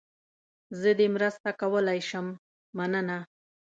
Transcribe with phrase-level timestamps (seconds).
[0.79, 2.27] زه دې مرسته کولای شم،
[2.77, 3.19] مننه.